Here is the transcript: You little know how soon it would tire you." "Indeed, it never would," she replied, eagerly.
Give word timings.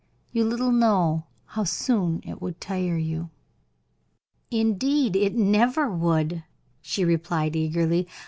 You 0.31 0.45
little 0.45 0.71
know 0.71 1.25
how 1.45 1.63
soon 1.63 2.23
it 2.25 2.41
would 2.41 2.59
tire 2.59 2.97
you." 2.97 3.29
"Indeed, 4.49 5.15
it 5.15 5.35
never 5.35 5.91
would," 5.91 6.43
she 6.81 7.05
replied, 7.05 7.55
eagerly. 7.55 8.07